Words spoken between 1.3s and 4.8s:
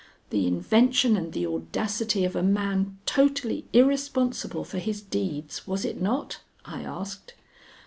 the audacity of a man totally irresponsible for